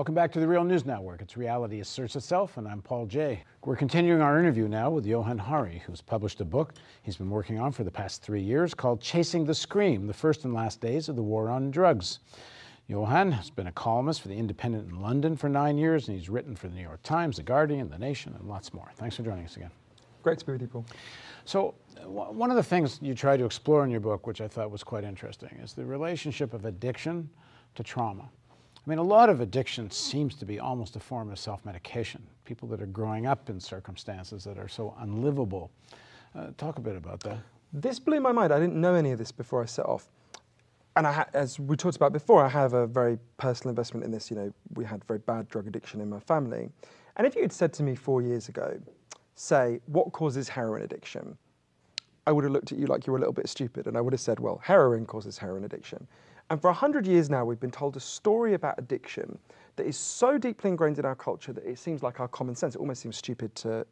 [0.00, 1.20] Welcome back to the Real News Network.
[1.20, 3.44] It's Reality Asserts Itself, and I'm Paul Jay.
[3.66, 7.60] We're continuing our interview now with Johann Hari, who's published a book he's been working
[7.60, 11.10] on for the past three years called Chasing the Scream The First and Last Days
[11.10, 12.20] of the War on Drugs.
[12.88, 16.30] Johann has been a columnist for The Independent in London for nine years, and he's
[16.30, 18.90] written for The New York Times, The Guardian, The Nation, and lots more.
[18.96, 19.70] Thanks for joining us again.
[20.22, 20.86] Great to be with you, Paul.
[21.44, 21.74] So,
[22.06, 24.82] one of the things you try to explore in your book, which I thought was
[24.82, 27.28] quite interesting, is the relationship of addiction
[27.74, 28.30] to trauma.
[28.90, 32.26] I mean, a lot of addiction seems to be almost a form of self medication.
[32.44, 35.70] People that are growing up in circumstances that are so unlivable.
[36.34, 37.38] Uh, talk a bit about that.
[37.72, 38.52] This blew my mind.
[38.52, 40.10] I didn't know any of this before I set off.
[40.96, 44.28] And I as we talked about before, I have a very personal investment in this.
[44.28, 46.68] You know, we had very bad drug addiction in my family.
[47.16, 48.76] And if you had said to me four years ago,
[49.36, 51.38] say, what causes heroin addiction?
[52.26, 54.00] I would have looked at you like you were a little bit stupid, and I
[54.00, 56.08] would have said, well, heroin causes heroin addiction.
[56.50, 59.38] And for 100 years now, we've been told a story about addiction
[59.76, 62.74] that is so deeply ingrained in our culture that it seems like our common sense.
[62.74, 63.86] It almost seems stupid to,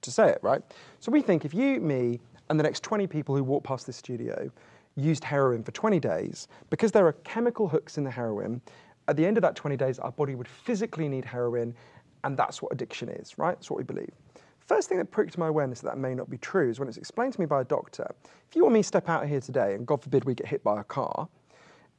[0.00, 0.62] to say it, right?
[1.00, 3.96] So we think if you, me, and the next 20 people who walk past this
[3.96, 4.48] studio
[4.94, 8.60] used heroin for 20 days, because there are chemical hooks in the heroin,
[9.08, 11.74] at the end of that 20 days, our body would physically need heroin,
[12.22, 13.56] and that's what addiction is, right?
[13.56, 14.12] That's what we believe.
[14.60, 16.96] First thing that pricked my awareness that that may not be true is when it's
[16.96, 18.08] explained to me by a doctor.
[18.48, 20.62] If you or me step out of here today, and God forbid we get hit
[20.62, 21.28] by a car,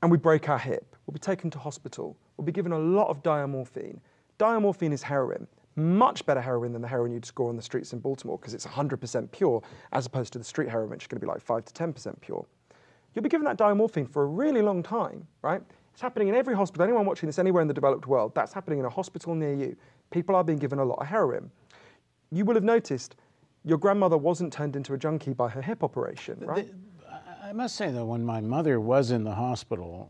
[0.06, 2.16] and we break our hip, we'll be taken to hospital.
[2.38, 3.98] We'll be given a lot of diamorphine.
[4.38, 7.98] Diamorphine is heroin, much better heroin than the heroin you'd score on the streets in
[7.98, 11.26] Baltimore because it's 100% pure, as opposed to the street heroin, which is going to
[11.26, 12.46] be like 5 to 10% pure.
[13.16, 15.64] You'll be given that diamorphine for a really long time, right?
[15.94, 16.84] It's happening in every hospital.
[16.84, 19.76] Anyone watching this anywhere in the developed world, that's happening in a hospital near you.
[20.12, 21.50] People are being given a lot of heroin.
[22.32, 23.16] You will have noticed
[23.64, 26.68] your grandmother wasn't turned into a junkie by her hip operation, right?
[26.68, 26.74] The,
[27.46, 30.10] I must say that when my mother was in the hospital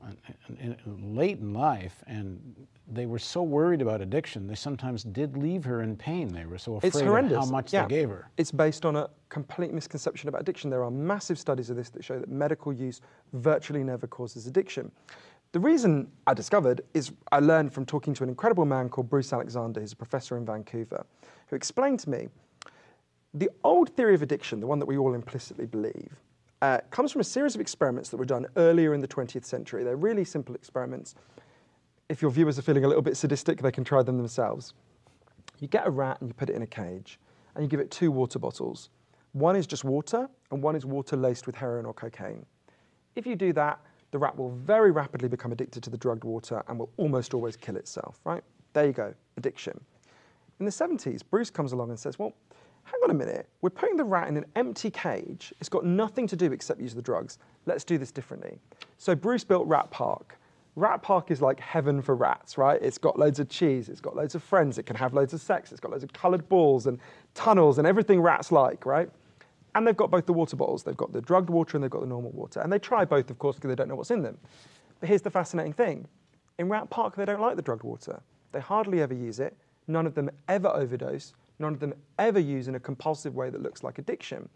[0.86, 5.82] late in life, and they were so worried about addiction, they sometimes did leave her
[5.82, 6.32] in pain.
[6.32, 7.82] They were so afraid of how much yeah.
[7.82, 8.30] they gave her.
[8.38, 10.70] It's based on a complete misconception about addiction.
[10.70, 13.02] There are massive studies of this that show that medical use
[13.34, 14.90] virtually never causes addiction.
[15.52, 19.34] The reason I discovered is I learned from talking to an incredible man called Bruce
[19.34, 21.06] Alexander, who's a professor in Vancouver,
[21.48, 22.30] who explained to me
[23.34, 26.14] the old theory of addiction, the one that we all implicitly believe,
[26.66, 29.84] uh, comes from a series of experiments that were done earlier in the 20th century.
[29.84, 31.14] They're really simple experiments.
[32.10, 34.74] If your viewers are feeling a little bit sadistic, they can try them themselves.
[35.60, 37.20] You get a rat and you put it in a cage,
[37.54, 38.90] and you give it two water bottles.
[39.34, 42.48] One is just water, and one is water laced with heroin or cocaine.
[43.16, 46.64] If you do that, the rat will very rapidly become addicted to the drugged water
[46.68, 48.44] and will almost always kill itself, right?
[48.74, 49.80] There you go, addiction.
[50.60, 52.34] In the 70s, Bruce comes along and says, well,
[52.86, 55.54] hang on a minute, we're putting the rat in an empty cage.
[55.60, 57.38] It's got nothing to do except use the drugs.
[57.66, 58.60] Let's do this differently.
[58.98, 60.38] So Bruce built Rat Park.
[60.76, 62.82] Rat Park is like heaven for rats, right?
[62.82, 65.42] It's got loads of cheese, it's got loads of friends, it can have loads of
[65.42, 67.00] sex, it's got loads of coloured balls and
[67.34, 69.10] tunnels and everything rats like, right?
[69.76, 70.84] And they've got both the water bottles.
[70.84, 72.62] They've got the drugged water and they've got the normal water.
[72.62, 74.38] And they try both, of course, because they don't know what's in them.
[75.02, 76.08] But here's the fascinating thing.
[76.58, 78.22] In Rat Park, they don't like the drugged water.
[78.54, 79.56] They hardly ever use it.
[79.88, 81.34] None of them ever overdose.
[81.60, 84.50] None of them ever use in a compulsive way that looks like addiction.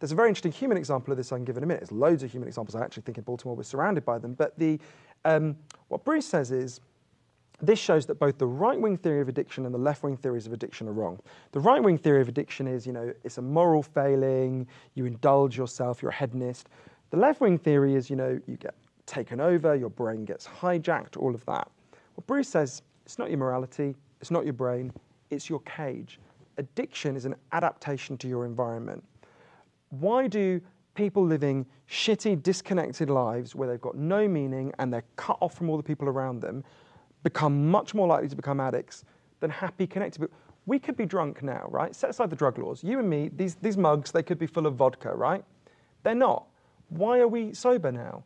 [0.00, 1.82] There's a very interesting human example of this I can give in a minute.
[1.82, 2.74] There's loads of human examples.
[2.74, 4.34] I actually think in Baltimore we're surrounded by them.
[4.34, 4.80] But the,
[5.24, 5.56] um,
[5.88, 6.80] what Bruce says is,
[7.62, 10.88] this shows that both the right-wing theory of addiction and the left-wing theories of addiction
[10.88, 11.20] are wrong.
[11.52, 16.00] The right-wing theory of addiction is, you know, it's a moral failing, you indulge yourself,
[16.00, 16.70] you're a hedonist.
[17.10, 18.74] The left-wing theory is, you know, you get
[19.04, 21.70] taken over, your brain gets hijacked, all of that.
[22.14, 24.90] What Bruce says, it's not your morality, it's not your brain,
[25.28, 26.18] it's your cage
[26.60, 29.02] addiction is an adaptation to your environment.
[29.88, 30.60] Why do
[30.94, 35.68] people living shitty, disconnected lives where they've got no meaning and they're cut off from
[35.70, 36.62] all the people around them
[37.22, 39.04] become much more likely to become addicts
[39.40, 40.36] than happy, connected people?
[40.66, 41.94] We could be drunk now, right?
[41.96, 42.84] Set aside the drug laws.
[42.84, 45.42] You and me, these, these mugs, they could be full of vodka, right?
[46.02, 46.46] They're not.
[46.90, 48.24] Why are we sober now?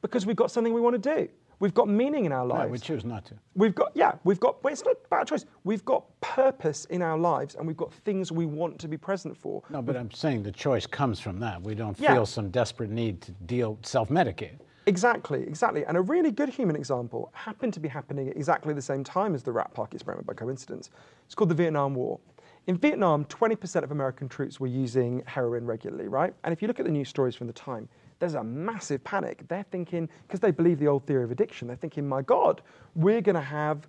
[0.00, 1.28] Because we've got something we want to do.
[1.62, 2.66] We've got meaning in our lives.
[2.66, 3.34] No, we choose not to.
[3.54, 5.44] We've got, yeah, we've got, well, it's not about choice.
[5.62, 9.36] We've got purpose in our lives and we've got things we want to be present
[9.36, 9.62] for.
[9.70, 11.62] No, but we've, I'm saying the choice comes from that.
[11.62, 12.14] We don't yeah.
[12.14, 14.58] feel some desperate need to deal, self-medicate.
[14.86, 15.84] Exactly, exactly.
[15.84, 19.32] And a really good human example happened to be happening at exactly the same time
[19.32, 20.90] as the Rat Park experiment by coincidence.
[21.26, 22.18] It's called the Vietnam War.
[22.66, 26.34] In Vietnam, 20% of American troops were using heroin regularly, right?
[26.42, 27.88] And if you look at the news stories from the time,
[28.22, 29.42] there's a massive panic.
[29.48, 32.62] They're thinking, because they believe the old theory of addiction, they're thinking, my God,
[32.94, 33.88] we're going to have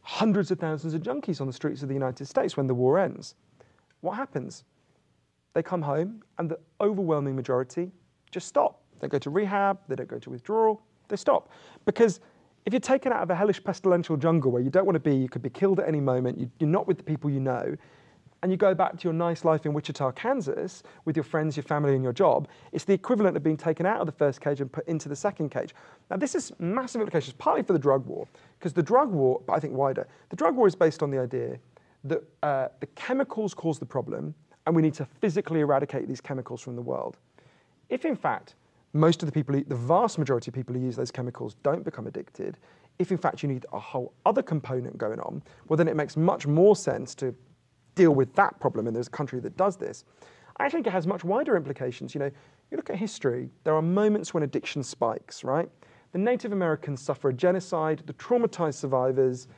[0.00, 2.98] hundreds of thousands of junkies on the streets of the United States when the war
[2.98, 3.34] ends.
[4.00, 4.64] What happens?
[5.52, 7.92] They come home, and the overwhelming majority
[8.30, 8.80] just stop.
[9.00, 11.50] They go to rehab, they don't go to withdrawal, they stop.
[11.84, 12.20] Because
[12.64, 15.14] if you're taken out of a hellish pestilential jungle where you don't want to be,
[15.14, 17.76] you could be killed at any moment, you, you're not with the people you know,
[18.44, 21.64] and you go back to your nice life in Wichita, Kansas, with your friends, your
[21.64, 24.60] family, and your job, it's the equivalent of being taken out of the first cage
[24.60, 25.74] and put into the second cage.
[26.10, 29.54] Now, this has massive implications, partly for the drug war, because the drug war, but
[29.54, 31.56] I think wider, the drug war is based on the idea
[32.04, 34.34] that uh, the chemicals cause the problem,
[34.66, 37.16] and we need to physically eradicate these chemicals from the world.
[37.88, 38.56] If, in fact,
[38.92, 42.06] most of the people, the vast majority of people who use those chemicals don't become
[42.06, 42.58] addicted,
[42.98, 46.14] if in fact you need a whole other component going on, well, then it makes
[46.14, 47.34] much more sense to
[47.94, 50.04] deal with that problem, and there's a country that does this.
[50.58, 52.14] I think it has much wider implications.
[52.14, 52.30] You know,
[52.70, 55.68] you look at history, there are moments when addiction spikes, right?
[56.12, 59.48] The Native Americans suffer a genocide, the traumatized survivors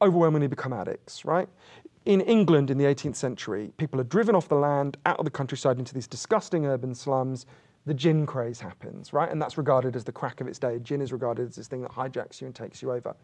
[0.00, 1.48] overwhelmingly become addicts, right?
[2.06, 5.30] In England in the 18th century, people are driven off the land, out of the
[5.30, 7.44] countryside into these disgusting urban slums
[7.88, 9.30] the gin craze happens, right?
[9.30, 10.78] And that's regarded as the crack of its day.
[10.78, 13.16] Gin is regarded as this thing that hijacks you and takes you over.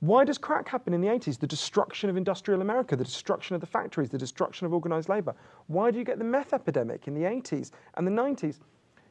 [0.00, 1.38] Why does crack happen in the 80s?
[1.38, 5.34] The destruction of industrial America, the destruction of the factories, the destruction of organized labor.
[5.68, 8.58] Why do you get the meth epidemic in the 80s and the 90s?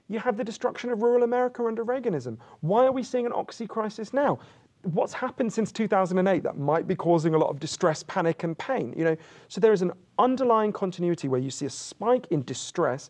[0.10, 2.38] You have the destruction of rural America under Reaganism.
[2.62, 4.38] Why are we seeing an oxy crisis now?
[4.84, 8.94] What's happened since 2008 that might be causing a lot of distress, panic, and pain?
[8.96, 9.18] You know,
[9.48, 13.10] so there is an underlying continuity where you see a spike in distress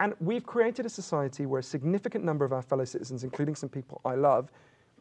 [0.00, 3.70] and we've created a society where a significant number of our fellow citizens, including some
[3.70, 4.50] people I love,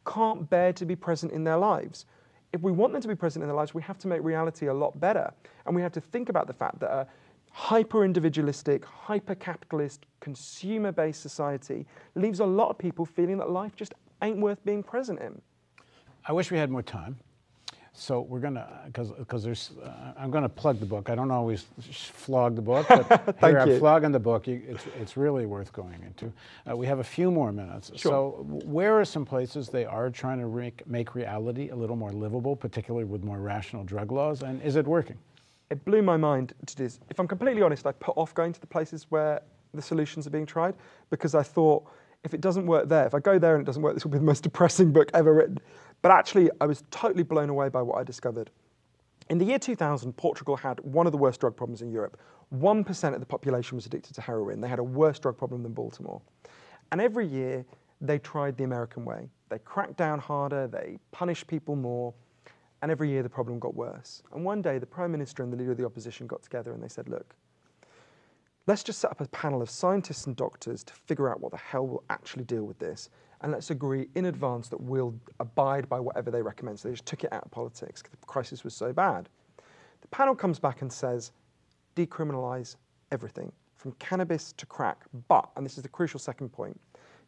[0.06, 2.06] can't bear to be present in their lives.
[2.54, 4.68] If we want them to be present in their lives, we have to make reality
[4.68, 5.32] a lot better.
[5.66, 7.08] And we have to think about the fact that a
[7.52, 11.86] hyper individualistic, hyper capitalist, consumer based society
[12.16, 15.42] leaves a lot of people feeling that life just ain't worth being present in.
[16.28, 17.18] I wish we had more time.
[17.98, 21.10] So we're gonna, because because there's, uh, I'm gonna plug the book.
[21.10, 24.50] I don't always flog the book, but here I'm flogging the book.
[24.50, 26.32] It's it's really worth going into.
[26.70, 27.92] Uh, we have a few more minutes.
[27.96, 28.12] Sure.
[28.12, 32.12] So where are some places they are trying to make make reality a little more
[32.12, 35.18] livable, particularly with more rational drug laws, and is it working?
[35.70, 37.00] It blew my mind to this.
[37.10, 39.42] If I'm completely honest, I put off going to the places where
[39.74, 40.76] the solutions are being tried
[41.10, 41.88] because I thought
[42.26, 44.12] if it doesn't work there, if I go there and it doesn't work, this will
[44.12, 45.60] be the most depressing book ever written.
[46.02, 48.52] But actually, I was totally blown away by what I discovered.
[49.30, 52.20] In the year 2000, Portugal had one of the worst drug problems in Europe.
[52.54, 54.62] 1% of the population was addicted to heroin.
[54.62, 56.22] They had a worse drug problem than Baltimore.
[56.92, 57.66] And every year,
[58.02, 59.30] they tried the American way.
[59.50, 62.14] They cracked down harder, they punished people more,
[62.82, 64.22] and every year the problem got worse.
[64.34, 66.84] And one day, the Prime Minister and the leader of the opposition got together and
[66.84, 67.36] they said, Look,
[68.68, 71.58] let's just set up a panel of scientists and doctors to figure out what the
[71.58, 73.10] hell will actually deal with this
[73.46, 76.80] and let's agree in advance that we'll abide by whatever they recommend.
[76.80, 79.30] So they just took it out of politics because the crisis was so bad.
[80.02, 81.32] The panel comes back and says,
[81.96, 82.76] decriminalize
[83.12, 86.82] everything from cannabis to crack, but, and this is the crucial second point,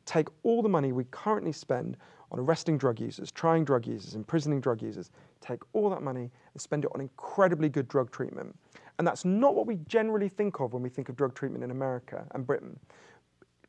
[0.08, 1.98] take all the money we currently spend
[2.32, 6.60] on arresting drug users, trying drug users, imprisoning drug users, take all that money and
[6.60, 8.58] spend it on incredibly good drug treatment.
[8.98, 11.70] And that's not what we generally think of when we think of drug treatment in
[11.70, 12.80] America and Britain.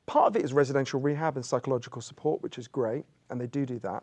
[0.09, 3.67] Part of it is residential rehab and psychological support, which is great, and they do
[3.67, 4.03] do that.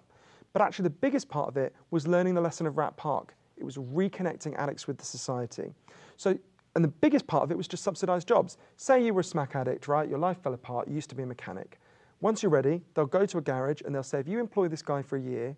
[0.53, 3.33] But actually, the biggest part of it was learning the lesson of Rat Park.
[3.57, 5.73] It was reconnecting addicts with the society.
[6.15, 6.37] So,
[6.75, 8.59] and the biggest part of it was just subsidized jobs.
[8.77, 10.07] Say you were a smack addict, right?
[10.07, 11.79] Your life fell apart, you used to be a mechanic.
[12.21, 14.83] Once you're ready, they'll go to a garage and they'll say, if you employ this
[14.83, 15.57] guy for a year,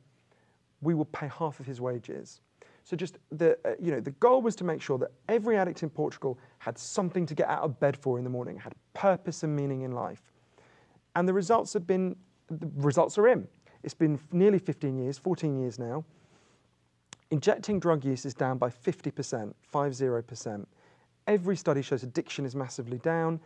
[0.80, 2.40] we will pay half of his wages.
[2.86, 5.84] So just the, uh, you know, the goal was to make sure that every addict
[5.84, 9.44] in Portugal had something to get out of bed for in the morning, had purpose
[9.44, 10.22] and meaning in life.
[11.18, 12.16] And the results have been,
[12.48, 13.48] the results are in.
[13.82, 16.06] It's been nearly 15 years, 14 years now.
[17.32, 20.66] Injecting drug use is down by 50%, 50%.
[21.26, 23.40] Every study shows addiction is massively down,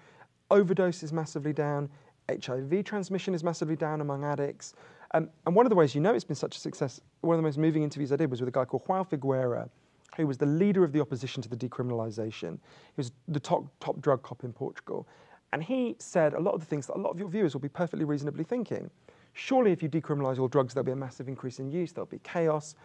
[0.52, 1.90] overdose is massively down,
[2.30, 4.74] HIV transmission is massively down among addicts.
[5.14, 7.38] Um, and one of the ways you know it's been such a success, one of
[7.38, 9.70] the most moving interviews I did was with a guy called João Figueira,
[10.18, 12.60] who was the leader of the opposition to the decriminalisation.
[12.96, 15.08] He was the top, top drug cop in Portugal.
[15.54, 17.62] And he said a lot of the things that a lot of your viewers will
[17.62, 18.90] be perfectly reasonably thinking.
[19.34, 22.20] Surely, if you decriminalise all drugs, there'll be a massive increase in use, there'll be
[22.20, 22.76] chaos.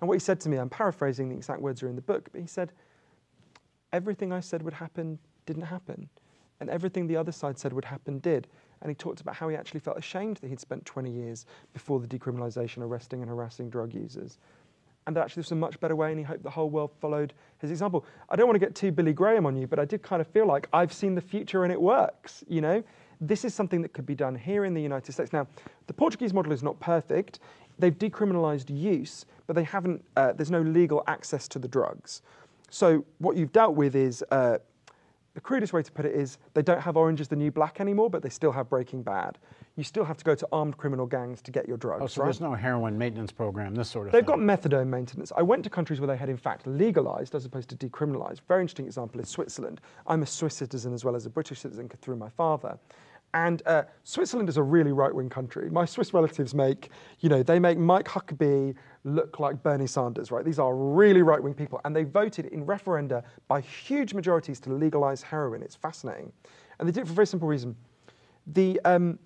[0.00, 2.28] And what he said to me, I'm paraphrasing, the exact words are in the book,
[2.32, 2.72] but he said,
[3.92, 6.08] Everything I said would happen didn't happen.
[6.60, 8.48] And everything the other side said would happen did.
[8.82, 12.00] And he talked about how he actually felt ashamed that he'd spent 20 years before
[12.00, 14.38] the decriminalisation arresting and harassing drug users
[15.06, 16.90] and that actually this was a much better way, and he hoped the whole world
[17.00, 18.04] followed his example.
[18.28, 20.26] I don't want to get too Billy Graham on you, but I did kind of
[20.26, 22.82] feel like I've seen the future and it works, you know?
[23.20, 25.32] This is something that could be done here in the United States.
[25.32, 25.46] Now,
[25.86, 27.38] the Portuguese model is not perfect.
[27.78, 32.22] They've decriminalized use, but they haven't, uh, there's no legal access to the drugs.
[32.68, 34.58] So what you've dealt with is, uh,
[35.34, 37.80] the crudest way to put it is, they don't have Orange is the New Black
[37.80, 39.38] anymore, but they still have Breaking Bad.
[39.76, 42.02] You still have to go to armed criminal gangs to get your drugs.
[42.02, 42.26] Oh, so right?
[42.26, 44.18] there's no heroin maintenance program, this sort of thing.
[44.18, 44.46] They've thing.
[44.46, 45.32] got methadone maintenance.
[45.36, 48.40] I went to countries where they had, in fact, legalized as opposed to decriminalized.
[48.48, 49.82] Very interesting example is Switzerland.
[50.06, 52.78] I'm a Swiss citizen as well as a British citizen through my father.
[53.34, 55.68] And uh, Switzerland is a really right-wing country.
[55.68, 56.88] My Swiss relatives make,
[57.20, 60.42] you know, they make Mike Huckabee look like Bernie Sanders, right?
[60.42, 65.22] These are really right-wing people, and they voted in referenda by huge majorities to legalize
[65.22, 65.60] heroin.
[65.60, 66.32] It's fascinating,
[66.78, 67.76] and they did it for a very simple reason.
[68.46, 69.18] The um,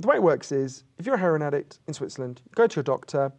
[0.00, 2.84] the way it works is, if you're a heroin addict in Switzerland, go to your
[2.84, 3.32] doctor.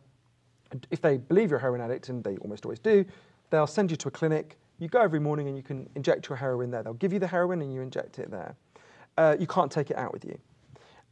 [0.91, 3.05] If they believe you're a heroin addict, and they almost always do,
[3.49, 4.57] they'll send you to a clinic.
[4.79, 6.83] You go every morning and you can inject your heroin there.
[6.83, 8.55] They'll give you the heroin and you inject it there.
[9.17, 10.37] Uh, you can't take it out with you.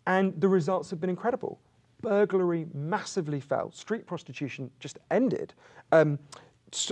[0.05, 1.59] And the results have been incredible.
[2.01, 3.71] Burglary massively fell.
[3.71, 5.53] Street prostitution just ended.
[5.91, 6.19] Um,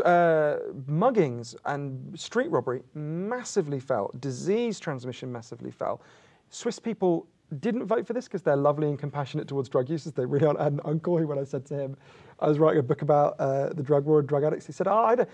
[0.03, 0.57] uh,
[0.89, 4.11] muggings and street robbery massively fell.
[4.19, 6.01] Disease transmission massively fell.
[6.49, 7.27] Swiss people
[7.59, 10.13] didn't vote for this because they're lovely and compassionate towards drug users.
[10.13, 10.59] They really aren't.
[10.59, 11.97] I had an uncle who, when I said to him,
[12.39, 14.87] I was writing a book about uh, the drug war and drug addicts, he said,
[14.87, 15.29] oh, I don't,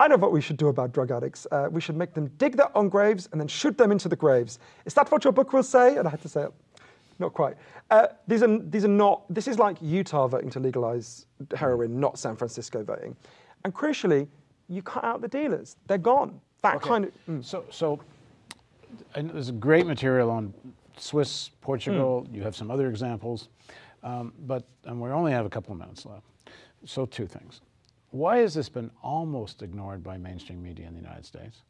[0.00, 1.46] I know what we should do about drug addicts.
[1.52, 4.16] Uh, we should make them dig their own graves and then shoot them into the
[4.16, 4.58] graves.
[4.84, 5.96] Is that what your book will say?
[5.96, 6.46] And I had to say,
[7.18, 7.54] not quite.
[7.90, 9.22] Uh, these are these are not.
[9.32, 13.14] This is like Utah voting to legalize heroin, not San Francisco voting.
[13.64, 14.26] And crucially,
[14.68, 15.76] you cut out the dealers.
[15.86, 16.40] They're gone.
[16.62, 16.88] That Okay.
[16.88, 17.12] kind of.
[17.28, 17.44] mm.
[17.44, 18.00] So, so
[19.14, 20.52] and there's great material on
[20.96, 22.24] Swiss, Portugal.
[22.28, 22.34] Hmm.
[22.34, 23.48] You have some other examples,
[24.02, 26.26] um, but and we only have a couple of minutes left.
[26.84, 27.60] So, two things:
[28.10, 31.62] why has this been almost ignored by mainstream media in the United States?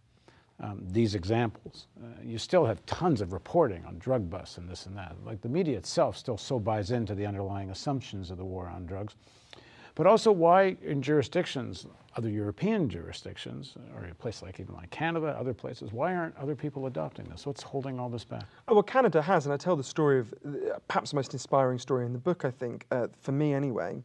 [0.61, 4.87] Um, these examples, uh, you still have tons of reporting on drug busts and this
[4.87, 5.17] and that.
[5.25, 8.87] Like the media itself still so buys into the underlying assumptions of the war on
[8.87, 9.17] drugs.
[9.95, 15.37] But also, why in jurisdictions, other European jurisdictions, or a place like even like Canada,
[15.39, 17.47] other places, why aren't other people adopting this?
[17.47, 18.45] What's holding all this back?
[18.69, 21.79] Oh, well, Canada has, and I tell the story of uh, perhaps the most inspiring
[21.79, 24.03] story in the book, I think, uh, for me anyway.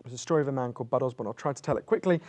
[0.00, 1.26] It was a story of a man called Bud Osborne.
[1.26, 2.20] I'll try to tell it quickly.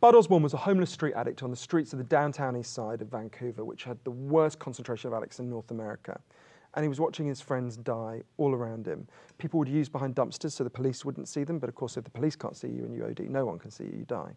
[0.00, 3.02] Bud Osborne was a homeless street addict on the streets of the downtown east side
[3.02, 6.18] of Vancouver, which had the worst concentration of addicts in North America.
[6.74, 9.08] And he was watching his friends die all around him.
[9.38, 12.04] People would use behind dumpsters so the police wouldn't see them, but of course, if
[12.04, 14.32] the police can't see you and you OD, no one can see you, you die.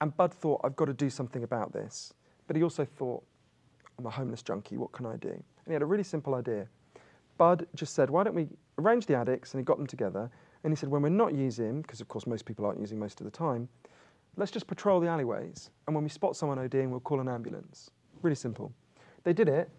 [0.00, 2.12] And Bud thought, I've got to do something about this.
[2.46, 3.22] But he also thought,
[3.98, 5.28] I'm a homeless junkie, what can I do?
[5.28, 6.66] And he had a really simple idea.
[7.38, 9.54] Bud just said, why don't we arrange the addicts?
[9.54, 10.30] And he got them together.
[10.62, 13.20] And he said, when we're not using, because of course most people aren't using most
[13.20, 13.68] of the time,
[14.36, 15.70] let's just patrol the alleyways.
[15.86, 17.90] And when we spot someone ODing, we'll call an ambulance.
[18.22, 18.72] Really simple.
[19.24, 19.70] They did it.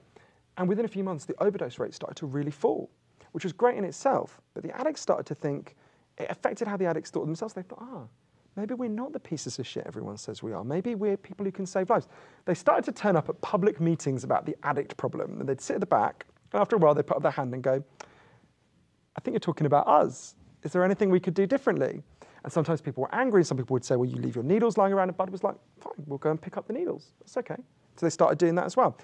[0.57, 2.89] And within a few months, the overdose rate started to really fall,
[3.31, 4.41] which was great in itself.
[4.53, 5.75] But the addicts started to think,
[6.17, 7.53] it affected how the addicts thought themselves.
[7.53, 8.03] They thought, ah,
[8.55, 10.63] maybe we're not the pieces of shit everyone says we are.
[10.63, 12.07] Maybe we're people who can save lives.
[12.45, 15.39] They started to turn up at public meetings about the addict problem.
[15.39, 16.25] And they'd sit at the back.
[16.51, 17.83] And after a while, they'd put up their hand and go,
[19.15, 20.35] I think you're talking about us.
[20.63, 22.03] Is there anything we could do differently?
[22.43, 23.39] And sometimes people were angry.
[23.39, 25.09] And some people would say, well, you leave your needles lying around.
[25.09, 27.13] And Bud was like, fine, we'll go and pick up the needles.
[27.19, 27.57] That's okay.
[27.95, 28.97] So they started doing that as well.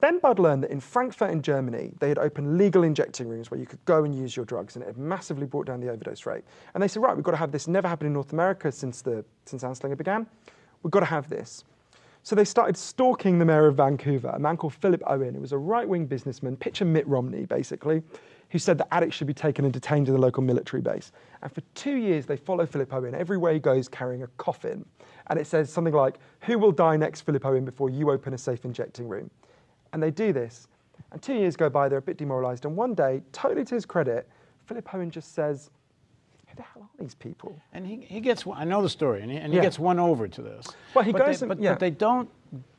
[0.00, 3.60] Then Bud learned that in Frankfurt in Germany, they had opened legal injecting rooms where
[3.60, 6.24] you could go and use your drugs, and it had massively brought down the overdose
[6.24, 6.42] rate.
[6.72, 7.68] And they said, right, we've got to have this.
[7.68, 10.26] Never happened in North America since the since Anslinger began.
[10.82, 11.64] We've got to have this.
[12.22, 15.52] So they started stalking the mayor of Vancouver, a man called Philip Owen, who was
[15.52, 18.02] a right-wing businessman, picture Mitt Romney, basically,
[18.50, 21.12] who said that addicts should be taken and detained in the local military base.
[21.42, 24.84] And for two years, they follow Philip Owen everywhere he goes carrying a coffin.
[25.28, 28.38] And it says something like, who will die next, Philip Owen, before you open a
[28.38, 29.30] safe injecting room?
[29.92, 30.68] And they do this.
[31.12, 32.64] And two years go by, they're a bit demoralized.
[32.64, 34.28] And one day, totally to his credit,
[34.66, 35.70] Philip Owen just says,
[36.46, 37.60] who the hell are these people?
[37.72, 39.62] And he, he gets, I know the story, and he, and he Yeah.
[39.62, 40.66] gets won over to this.
[40.94, 41.72] Well, he but goes they, and- but, yeah.
[41.72, 42.28] but they don't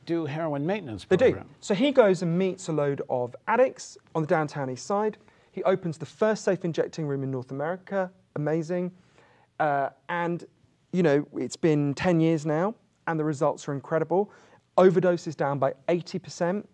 [0.06, 1.40] do heroin maintenance They do.
[1.60, 5.16] So he goes and meets a load of addicts on the downtown east side.
[5.52, 8.10] He opens the first safe injecting room in North America.
[8.36, 8.90] Amazing.
[9.60, 10.44] Uh, and,
[10.92, 12.74] you know, it's been 10 years now,
[13.06, 14.30] and the results are incredible.
[14.78, 16.64] Overdose is down by 80%.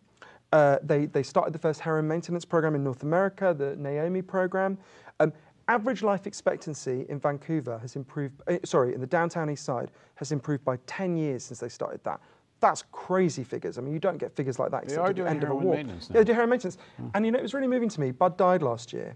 [0.52, 4.78] Uh, they, they started the first heroin maintenance program in North America, the Naomi program.
[5.20, 5.32] Um,
[5.68, 10.32] average life expectancy in Vancouver has improved, eh, sorry, in the downtown east side has
[10.32, 12.20] improved by 10 years since they started that.
[12.60, 13.78] That's crazy figures.
[13.78, 15.74] I mean, you don't get figures like that except at the end of a war.
[15.76, 16.78] maintenance Yeah, they do heroin maintenance.
[17.14, 18.10] And you know, it was really moving to me.
[18.10, 19.14] Bud died last year.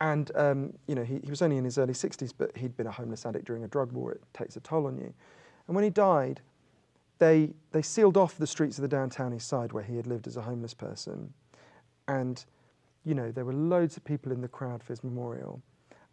[0.00, 2.86] And um, you know, he, he was only in his early 60s, but he'd been
[2.86, 4.12] a homeless addict during a drug war.
[4.12, 5.14] It takes a toll on you.
[5.68, 6.42] And when he died,
[7.18, 10.26] they, they sealed off the streets of the downtown east side where he had lived
[10.26, 11.32] as a homeless person.
[12.08, 12.44] And,
[13.04, 15.62] you know, there were loads of people in the crowd for his memorial.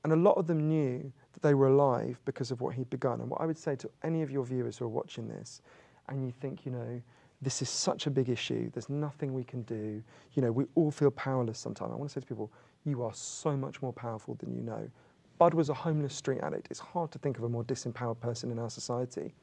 [0.04, 3.22] And a lot of them knew that they were alive because of what he'd begun.
[3.22, 5.62] And what I would say to any of your viewers who are watching this,
[6.10, 7.02] and you think, you know,
[7.42, 8.70] this is such a big issue.
[8.72, 10.02] There's nothing we can do.
[10.34, 11.92] You know, we all feel powerless sometimes.
[11.92, 12.52] I want to say to people,
[12.86, 14.90] you are so much more powerful than you know.
[15.38, 16.68] Bud was a homeless street addict.
[16.70, 19.34] It's hard to think of a more disempowered person in our society.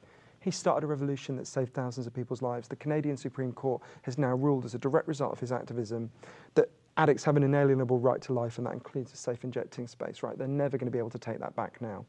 [0.41, 2.67] He started a revolution that saved thousands of people's lives.
[2.67, 6.11] The Canadian Supreme Court has now ruled as a direct result of his activism
[6.55, 10.23] that addicts have an inalienable right to life, and that includes a safe injecting space,
[10.23, 10.37] right?
[10.37, 12.05] They're never going to be able to take that back now.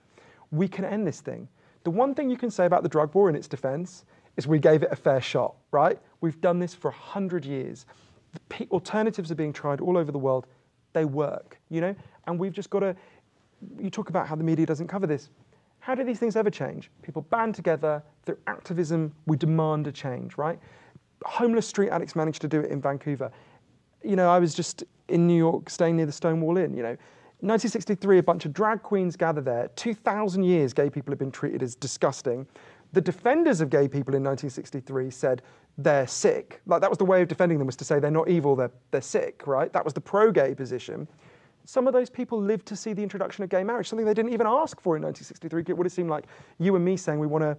[0.51, 1.47] We can end this thing.
[1.83, 4.05] The one thing you can say about the drug war in its defense
[4.37, 5.99] is we gave it a fair shot, right?
[6.21, 7.85] We've done this for 100 years.
[8.69, 10.47] Alternatives are being tried all over the world.
[10.93, 11.95] They work, you know?
[12.27, 12.95] And we've just got to,
[13.77, 15.29] you talk about how the media doesn't cover this.
[15.81, 16.91] How do these things ever change?
[17.01, 19.13] People band together through activism.
[19.25, 20.59] We demand a change, right?
[21.25, 23.31] Homeless street addicts managed to do it in Vancouver.
[24.03, 26.75] You know, I was just in New York, staying near the Stonewall Inn.
[26.75, 26.97] You know,
[27.41, 29.69] 1963, a bunch of drag queens gather there.
[29.75, 32.45] 2,000 years, gay people have been treated as disgusting.
[32.93, 35.41] The defenders of gay people in 1963 said
[35.79, 36.61] they're sick.
[36.67, 38.71] Like that was the way of defending them was to say they're not evil, they're,
[38.91, 39.73] they're sick, right?
[39.73, 41.07] That was the pro-gay position.
[41.65, 44.33] Some of those people lived to see the introduction of gay marriage, something they didn't
[44.33, 45.63] even ask for in 1963.
[45.67, 46.25] It would have seemed like
[46.59, 47.57] you and me saying we want to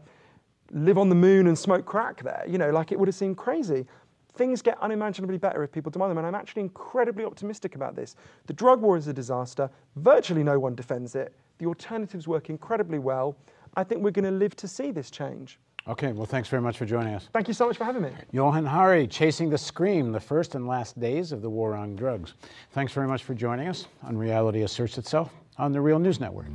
[0.72, 2.44] live on the moon and smoke crack there.
[2.48, 3.86] You know, like it would have seemed crazy.
[4.34, 8.16] Things get unimaginably better if people demand them, and I'm actually incredibly optimistic about this.
[8.46, 9.68] The drug war is a disaster.
[9.96, 11.34] Virtually no one defends it.
[11.58, 13.36] The alternatives work incredibly well.
[13.76, 15.58] I think we're going to live to see this change.
[15.88, 17.28] Okay, well, thanks very much for joining us.
[17.32, 18.10] Thank you so much for having me.
[18.30, 22.34] Johann Hari, Chasing the Scream, the first and last days of the war on drugs.
[22.70, 26.46] Thanks very much for joining us on Reality Asserts Itself on the Real News Network.